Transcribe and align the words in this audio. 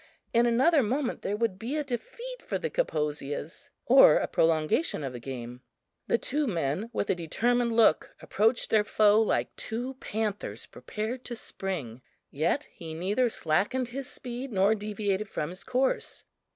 In 0.33 0.47
another 0.47 0.81
moment 0.81 1.21
there 1.21 1.37
would 1.37 1.59
be 1.59 1.77
a 1.77 1.83
defeat 1.83 2.41
for 2.41 2.57
the 2.57 2.71
Kaposias 2.71 3.69
or 3.85 4.15
a 4.15 4.25
prolongation 4.25 5.03
of 5.03 5.13
the 5.13 5.19
game. 5.19 5.61
The 6.07 6.17
two 6.17 6.47
men, 6.47 6.89
with 6.91 7.11
a 7.11 7.13
determined 7.13 7.73
look 7.77 8.15
approached 8.19 8.71
their 8.71 8.83
foe 8.83 9.21
like 9.21 9.55
two 9.55 9.93
panthers 9.99 10.65
prepared 10.65 11.23
to 11.25 11.35
spring; 11.35 12.01
yet 12.31 12.67
he 12.71 12.95
neither 12.95 13.29
slackened 13.29 13.89
his 13.89 14.07
speed 14.09 14.51
nor 14.51 14.73
deviated 14.73 15.29
from 15.29 15.49
his 15.49 15.63
course. 15.63 16.23